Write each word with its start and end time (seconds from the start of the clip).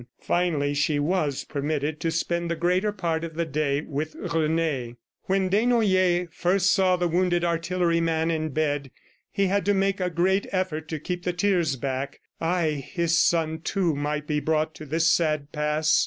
Finally, 0.23 0.73
she 0.73 0.97
was 0.97 1.43
permitted 1.43 1.99
to 1.99 2.09
spend 2.09 2.49
the 2.49 2.55
greater 2.55 2.91
part 2.91 3.23
of 3.23 3.35
the 3.35 3.45
day 3.45 3.81
with 3.81 4.15
Rene. 4.15 4.95
When 5.25 5.47
Desnoyers 5.47 6.29
first 6.31 6.71
saw 6.73 6.95
the 6.95 7.07
wounded 7.07 7.43
artilleryman 7.45 8.31
in 8.31 8.49
bed, 8.49 8.89
he 9.31 9.45
had 9.45 9.63
to 9.65 9.75
make 9.75 9.99
a 9.99 10.09
great 10.09 10.47
effort 10.51 10.87
to 10.87 10.99
keep 10.99 11.21
the 11.23 11.33
tears 11.33 11.75
back.... 11.75 12.19
Ay, 12.39 12.83
his 12.93 13.15
son, 13.19 13.59
too, 13.63 13.95
might 13.95 14.25
be 14.25 14.39
brought 14.39 14.73
to 14.73 14.87
this 14.87 15.05
sad 15.05 15.51
pass! 15.51 15.99